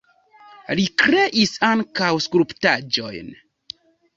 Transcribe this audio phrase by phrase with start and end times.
[0.79, 3.31] Li kreis ankaŭ skulptaĵojn.